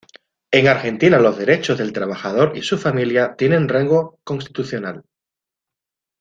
[0.51, 5.03] En Argentina los derechos del trabajador y su familia tienen rango constitucional.